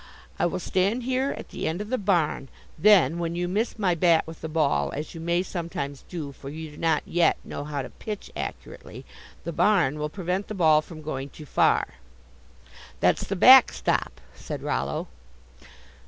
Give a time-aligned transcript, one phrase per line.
[0.39, 3.93] I will stand here at the end of the barn, then when you miss my
[3.93, 7.63] bat with the ball, as you may sometimes do, for you do not yet know
[7.65, 9.05] how to pitch accurately,
[9.43, 11.87] the barn will prevent the ball from going too far."
[12.99, 15.07] "That's the back stop," said Rollo.